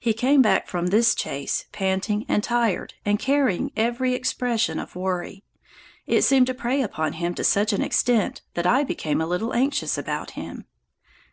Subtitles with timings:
[0.00, 5.44] He came back from this chase panting and tired and carrying every expression of worry.
[6.08, 9.54] It seemed to prey upon him to such an extent that I became a little
[9.54, 10.64] anxious about him.